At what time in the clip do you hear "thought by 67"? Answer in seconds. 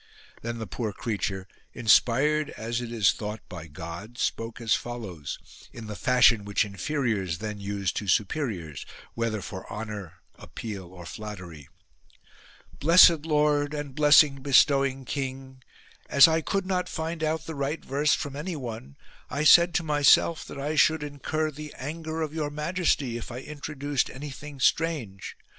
3.11-3.65